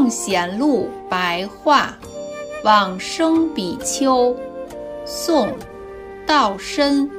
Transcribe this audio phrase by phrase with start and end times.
[0.00, 1.94] 净土圣贤录白话，
[2.64, 4.34] 往生比丘，
[5.04, 5.48] 宋，
[6.26, 7.10] 道深。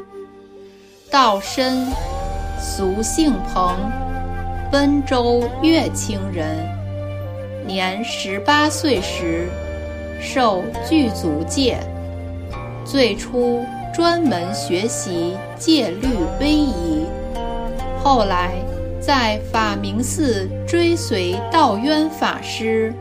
[1.12, 1.86] 道深，
[2.60, 3.76] 俗姓彭，
[4.72, 6.58] 温州乐清人。
[7.68, 9.48] 年十八岁时，
[10.20, 11.78] 受具足戒。
[12.84, 13.64] 最初
[13.94, 16.08] 专门学习戒律
[16.40, 17.06] 威仪，
[18.04, 18.54] 后来。
[19.04, 22.94] 在法明寺追随道渊法师，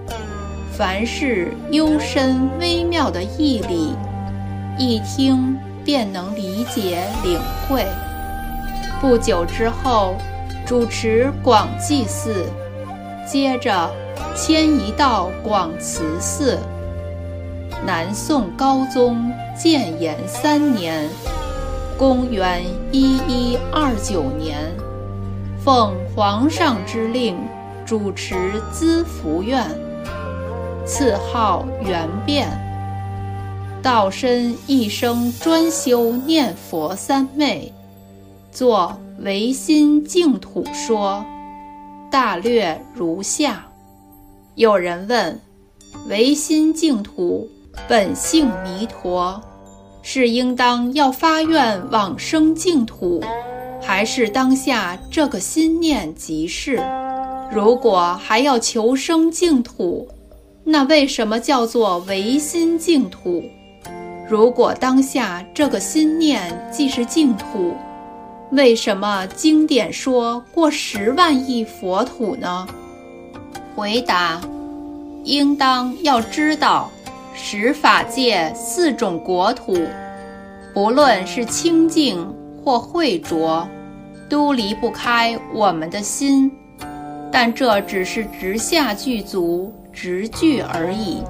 [0.77, 3.95] 凡是幽深微妙的义理，
[4.77, 7.39] 一听便能理解领
[7.69, 7.87] 会。
[9.01, 10.17] 不久之后，
[10.67, 12.45] 主持广济寺，
[13.25, 13.89] 接着
[14.35, 16.59] 迁移到广慈寺。
[17.87, 21.09] 南宋高宗建炎三年
[21.97, 24.57] （公元一一二九年）。
[25.63, 27.37] 奉皇上之令，
[27.91, 29.67] 主持资福院，
[30.87, 32.49] 赐号元变。
[33.83, 37.75] 道深一生专修念佛三昧，
[38.53, 41.25] 作《唯心净土说》，
[42.13, 43.67] 大略如下：
[44.55, 45.41] 有人问，
[46.09, 47.51] 唯心净土
[47.89, 49.43] 本性弥陀，
[50.01, 53.21] 是应当要发愿往生净土？
[53.83, 56.81] 还是当下这个心念即是。
[57.53, 60.09] 如果还要求生净土，
[60.65, 63.43] 那为什么叫做唯心净土？
[64.29, 67.75] 如果当下这个心念即是净土，
[68.53, 72.67] 为什么经典说过十万亿佛土呢？
[73.75, 74.41] 回答：
[75.25, 76.89] 应当要知道，
[77.35, 79.77] 十法界四种国土，
[80.73, 82.27] 不论是清净。
[82.63, 83.67] 或秽浊，
[84.29, 86.53] 都离不开我们的心，
[87.33, 91.23] 但这只是直下具足、直具而已。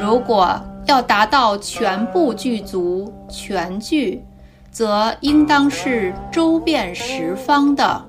[0.00, 4.22] 如果要达到全部具足、全具，
[4.70, 8.02] 则应当是周遍十方的，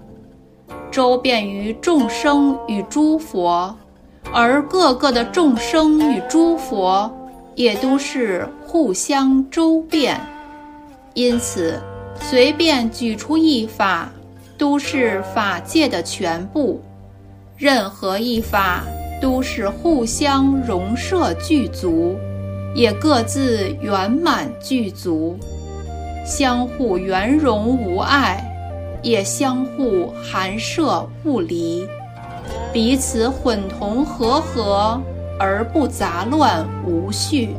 [0.90, 3.76] 周遍于众生与诸佛，
[4.32, 7.12] 而各个的众生与诸佛
[7.56, 10.20] 也都是互相周遍，
[11.14, 11.82] 因此。
[12.24, 14.08] 随便举出一法，
[14.56, 16.80] 都是法界的全部；
[17.62, 18.84] 任何一法，
[19.22, 22.18] 都是互相融摄具足，
[22.74, 25.38] 也各自圆满具足，
[26.26, 28.44] 相互圆融无碍，
[29.04, 31.88] 也相互含摄不离，
[32.74, 35.00] 彼此混同和合
[35.40, 37.56] 而不杂乱无序，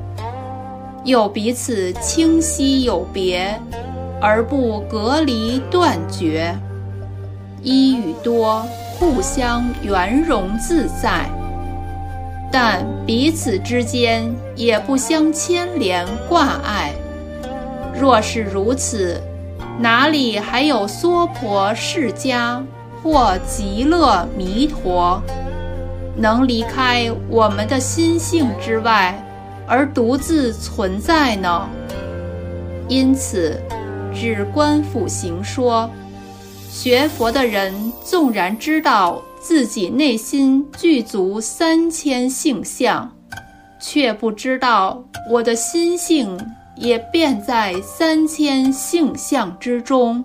[1.04, 3.56] 又彼此清晰有别。
[4.20, 6.56] 而不隔离断绝，
[7.62, 8.66] 一与多
[8.98, 11.30] 互相圆融自在，
[12.50, 16.92] 但彼此之间也不相牵连挂碍。
[17.98, 19.20] 若是如此，
[19.78, 22.62] 哪里还有娑婆世家
[23.02, 25.22] 或极乐弥陀，
[26.16, 29.14] 能离开我们的心性之外
[29.68, 31.68] 而独自存在呢？
[32.88, 33.56] 因此。
[34.14, 35.88] 指观辅行说，
[36.72, 43.15] 学佛的人纵然知道自己内心具足三千性相，
[43.78, 46.37] 却不知道我的心性
[46.75, 50.25] 也便在三千性相之中，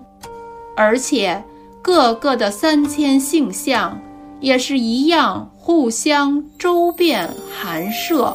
[0.74, 1.44] 而且
[1.82, 4.00] 各个的三千性相
[4.40, 8.34] 也是一样互相周遍含摄。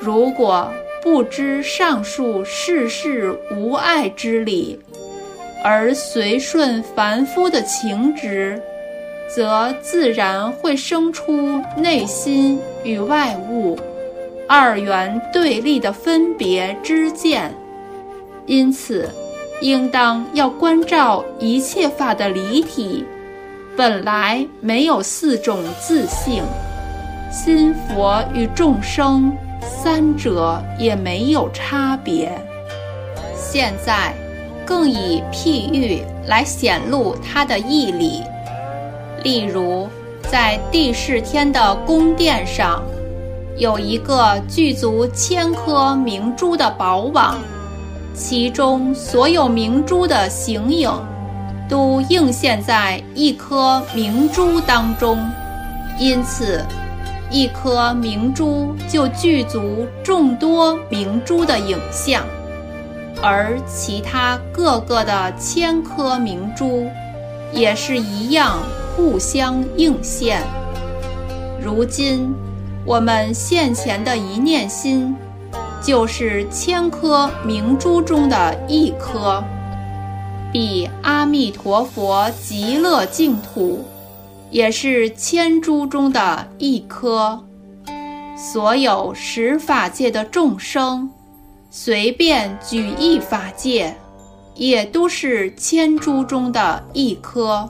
[0.00, 0.68] 如果。
[1.04, 4.80] 不知上述世事无碍之理，
[5.64, 8.60] 而随顺凡夫的情执，
[9.34, 13.78] 则自然会生出内心与外物
[14.46, 17.50] 二元对立的分别之见。
[18.44, 19.08] 因此，
[19.62, 23.02] 应当要关照一切法的离体，
[23.74, 26.44] 本来没有四种自性，
[27.32, 29.32] 心佛与众生。
[29.66, 32.30] 三者也没有差别。
[33.34, 34.14] 现在，
[34.66, 38.22] 更以譬喻来显露它的义理。
[39.22, 39.88] 例如，
[40.30, 42.82] 在第四天的宫殿上，
[43.56, 47.38] 有一个具足千颗明珠的宝网，
[48.14, 50.90] 其中所有明珠的形影，
[51.68, 55.18] 都映现在一颗明珠当中，
[55.98, 56.64] 因此。
[57.30, 62.22] 一颗明珠就具足众多明珠的影像，
[63.22, 66.88] 而其他各个的千颗明珠，
[67.52, 68.58] 也是一样
[68.96, 70.42] 互相映现。
[71.62, 72.34] 如今，
[72.84, 75.16] 我们现前的一念心，
[75.82, 79.42] 就是千颗明珠中的一颗，
[80.52, 83.84] 比阿弥陀佛极乐净土，
[84.50, 87.42] 也是千珠中的一颗。
[88.36, 91.08] 所有十法界的众生，
[91.76, 93.92] 随便举一法界，
[94.54, 97.68] 也都是千珠中的一颗。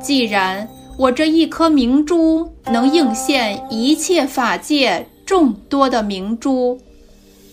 [0.00, 6.78] 既然我这一颗明珠能映现一切法界众多的明珠，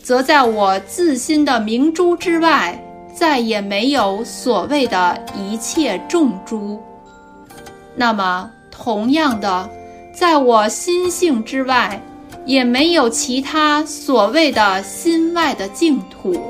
[0.04, 2.80] 则在我自心的明珠之外，
[3.12, 6.80] 再也没有所谓的一切众珠。
[7.96, 9.68] 那么，同样的，
[10.14, 12.00] 在我心性之外，
[12.48, 16.42] 也没有其他所谓的心外的净土。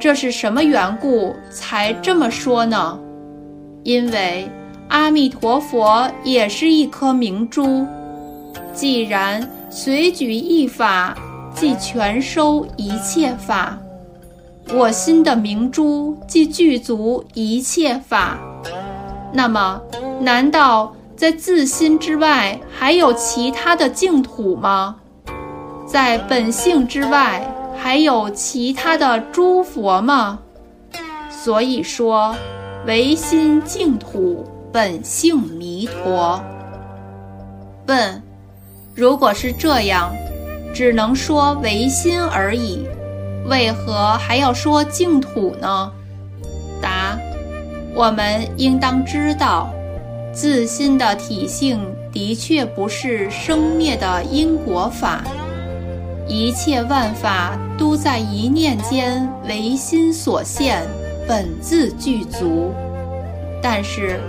[0.00, 2.98] 这是什么缘故才这么说呢？
[3.82, 4.48] 因为。
[4.88, 7.84] 阿弥陀佛也是一颗明珠，
[8.74, 11.16] 既然随举一法，
[11.54, 13.76] 即全收一切法。
[14.72, 18.38] 我心的明珠即具足一切法，
[19.32, 19.80] 那么，
[20.20, 24.96] 难道在自心之外还有其他的净土吗？
[25.86, 27.46] 在本性之外
[27.76, 30.40] 还有其他的诸佛吗？
[31.30, 32.34] 所以说，
[32.86, 34.44] 唯心净土。
[34.72, 36.42] 本性弥陀。
[37.86, 38.20] 问：
[38.92, 40.10] 如果是这样，
[40.74, 42.84] 只能说唯心而已，
[43.46, 45.92] 为何还要说净土呢？
[46.82, 47.16] 答：
[47.94, 49.72] 我们应当知道，
[50.34, 51.80] 自心的体性
[52.12, 55.22] 的确不是生灭的因果法，
[56.26, 60.82] 一切万法都在一念间唯心所现，
[61.26, 62.72] 本自具足。
[63.62, 64.20] 但是。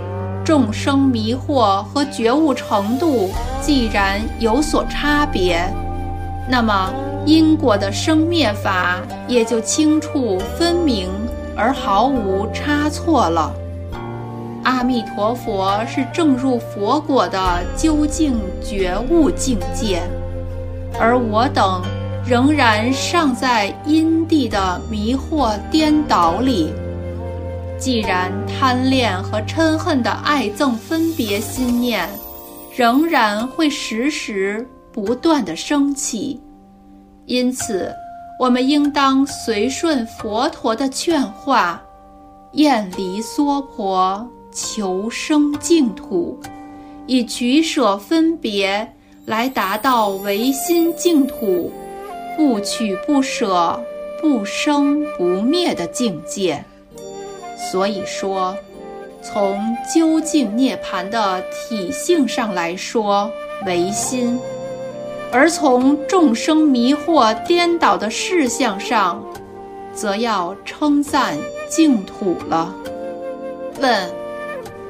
[0.44, 3.28] 众生迷惑和觉悟程度
[3.60, 5.60] 既然有所差别，
[6.48, 6.94] 那么
[7.24, 11.08] 因果的生灭法也就清楚分明
[11.56, 13.52] 而毫无差错了。
[14.66, 20.02] 阿弥陀佛是正入佛果的究竟觉悟境界，
[20.98, 21.80] 而我等
[22.26, 26.72] 仍然尚在因地的迷惑颠倒里。
[27.78, 32.08] 既然贪恋和嗔恨的爱憎分别心念，
[32.74, 36.40] 仍然会时时不断的升起，
[37.26, 37.94] 因此，
[38.40, 41.80] 我们应当随顺佛陀的劝化，
[42.54, 46.40] 厌离娑婆，求生净土，
[47.06, 48.90] 以取舍分别
[49.26, 51.70] 来达到唯心净土，
[52.38, 53.78] 不取不舍，
[54.18, 56.64] 不生不灭的境界。
[57.70, 58.56] 所以说，
[59.22, 59.60] 从
[59.94, 63.30] 究竟涅槃的体性上来说，
[63.66, 64.38] 唯心；
[65.30, 69.22] 而从众生迷惑颠倒的事项上，
[69.92, 71.36] 则要称赞
[71.68, 72.74] 净土了。
[73.78, 74.10] 问：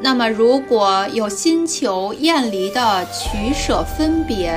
[0.06, 4.52] 那么如果有心求厌离的取舍分别，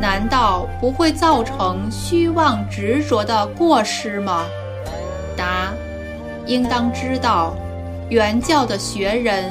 [0.00, 4.44] 难道不会造成虚妄执着的过失吗？
[5.36, 5.72] 答。
[6.46, 7.56] 应当知道，
[8.08, 9.50] 原教的学人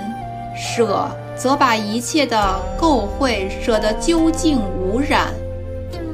[0.55, 5.27] 舍，则把一切的垢秽舍得究竟无染；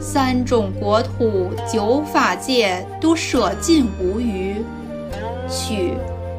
[0.02, 4.56] 三种国土、九法界都舍尽无余；
[5.48, 5.94] 取，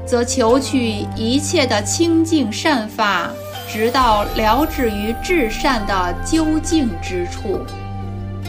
[0.08, 3.30] 则求取一切的清净善法，
[3.68, 7.60] 直到了止于至善的究竟之处，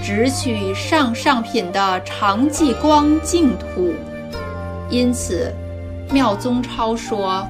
[0.02, 3.94] 只取上上品的常寂光净土。
[4.90, 5.54] 因此。
[6.12, 7.48] 妙宗超说：“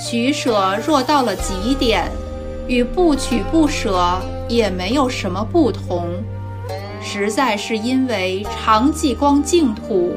[0.00, 2.10] 取舍若到了极点，
[2.66, 6.08] 与不取不舍也没有什么不同。
[7.02, 10.14] 实在是因为常寂光净土，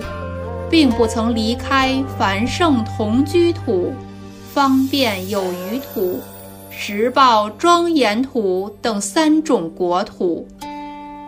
[0.70, 3.94] 并不曾离开凡圣同居土、
[4.54, 6.20] 方便有余土、
[6.70, 10.48] 实报庄严土等三种国土，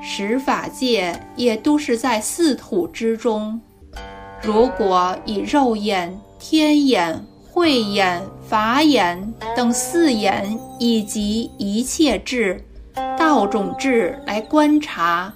[0.02, 3.60] 十法界也都是在四土之中。
[4.42, 12.64] 如果以肉眼，天眼、慧眼、法眼等四眼，以及一切智、
[13.18, 15.34] 道种智来观察，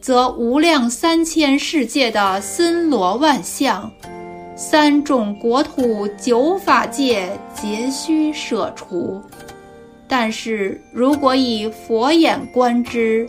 [0.00, 3.90] 则无量三千世界的森罗万象、
[4.56, 9.20] 三种国土、九法界皆须舍除。
[10.06, 13.28] 但是如果以佛眼观之，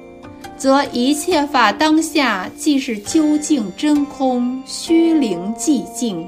[0.57, 6.27] 则一切法当下即是究竟真空、虚灵寂静。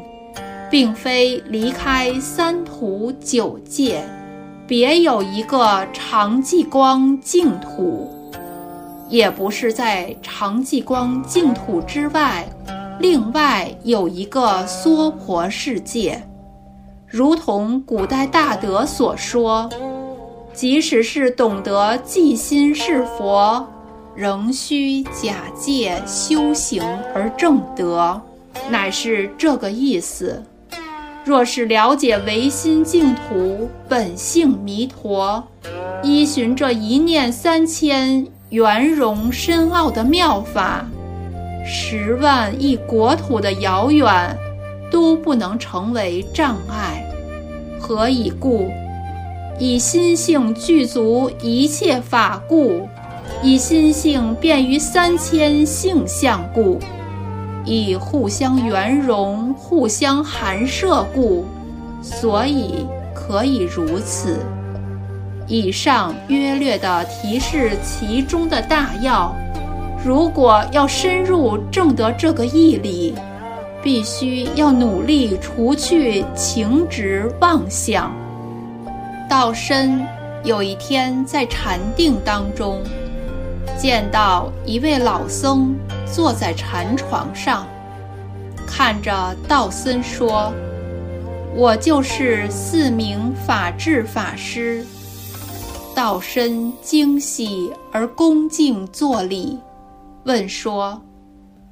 [0.71, 4.01] 并非离开三途九界，
[4.65, 8.09] 别有一个长继光净土，
[9.11, 12.47] 也不是在长继光净土之外，
[12.97, 16.23] 另外有一个娑婆世界。
[17.05, 19.69] 如同古代大德所说，
[20.53, 23.67] 即使是懂得即心是佛，
[24.15, 26.81] 仍需假借修行
[27.13, 28.21] 而正德，
[28.69, 30.41] 乃是这个意思。
[31.25, 35.45] 若是了解唯心净土本性弥陀，
[36.01, 40.85] 依循这一念三千圆融深奥的妙法，
[41.65, 44.37] 十万亿国土的遥远
[44.91, 47.01] 都不能成为障碍。
[47.79, 48.69] 何以故？
[49.57, 52.85] 以心性具足一切法故，
[53.41, 56.77] 以心性便于三千性相故。
[57.63, 61.45] 以互相圆融、互相含摄故，
[62.01, 64.39] 所以可以如此。
[65.51, 69.35] 以上约略地提示其中的大要。
[70.01, 73.13] 如果要深入证得这个义理，
[73.83, 78.15] 必须要努力除去情执妄想。
[79.29, 80.01] 道深
[80.45, 82.81] 有一天在禅定当中。
[83.77, 87.67] 见到一位老僧坐在禅床上，
[88.65, 90.53] 看着道森说
[91.53, 94.85] ：“我就是四名法智法师。”
[95.95, 99.57] 道深惊喜而恭敬坐立，
[100.23, 101.01] 问说：“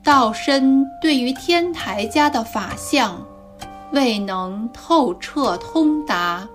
[0.03, 3.25] 道深对于天台家的法相，
[3.91, 6.47] 未能透彻通达，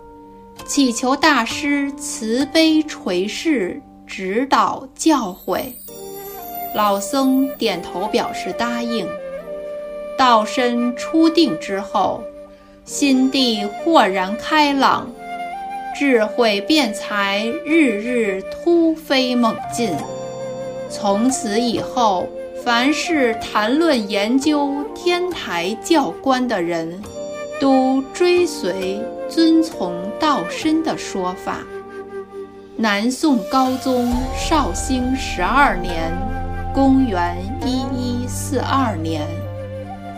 [0.64, 5.72] 祈求大师慈悲垂示。”指导教诲，
[6.74, 9.08] 老僧点头表示答应。
[10.18, 12.22] 道身初定之后，
[12.84, 15.10] 心地豁然开朗，
[15.94, 19.90] 智慧辩才日日突飞猛进。
[20.90, 22.26] 从此以后，
[22.64, 27.00] 凡是谈论研究天台教观的人，
[27.60, 31.58] 都追随遵从道身的说法。
[32.76, 36.12] 南宋高宗绍兴十二年，
[36.74, 39.22] 公元一一四二年，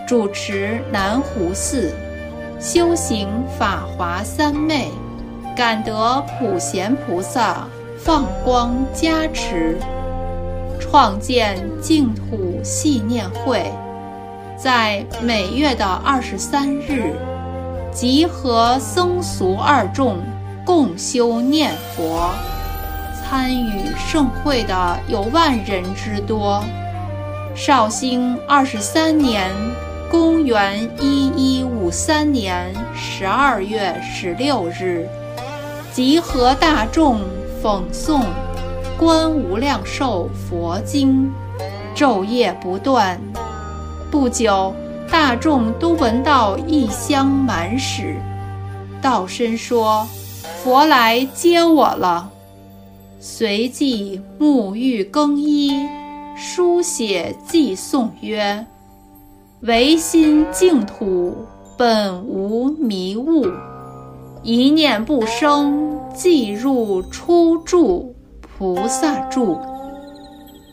[0.09, 1.93] 主持南湖寺，
[2.59, 3.29] 修行
[3.59, 4.89] 法华三昧，
[5.57, 7.67] 感得普贤菩萨
[7.99, 9.79] 放光加持，
[10.79, 13.73] 创建净土系念会，
[14.59, 17.15] 在每月的二十三日，
[17.91, 20.19] 集合僧俗二众。
[20.67, 22.29] 共修念佛，
[23.23, 26.61] 参与盛会的有万人之多。
[27.55, 29.49] 绍兴二十三年
[30.11, 35.09] （公元一一五三年）十二月十六日，
[35.97, 37.23] 集合大众
[37.63, 38.21] 讽诵
[38.99, 41.33] 《观无量寿佛经》，
[41.99, 43.19] 昼夜不断。
[44.11, 44.75] 不久，
[45.11, 48.15] 大众都闻到异香满室。
[49.01, 50.07] 道生说。
[50.63, 52.31] 佛来接我了，
[53.19, 55.73] 随即沐浴更衣，
[56.37, 58.67] 书写寄颂曰
[59.63, 61.47] ：“唯心净土
[61.79, 63.47] 本无迷雾，
[64.47, 69.59] 一念不生即入初住菩萨住。”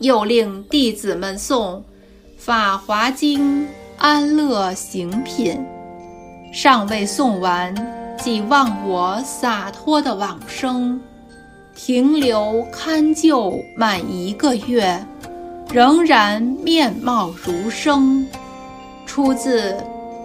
[0.00, 1.78] 又令弟子们诵
[2.36, 3.62] 《法华经》
[3.98, 5.56] 《安乐行品》，
[6.54, 7.74] 尚未诵完。
[8.16, 11.00] 即忘我洒脱的往生，
[11.74, 15.04] 停留堪救满一个月，
[15.72, 18.24] 仍然面貌如生。
[19.04, 19.72] 出自《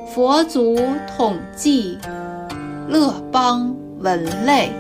[0.06, 0.80] 佛祖
[1.18, 1.98] 统记》，
[2.90, 4.79] 乐邦文类。